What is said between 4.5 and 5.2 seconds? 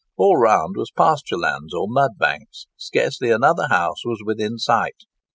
sight.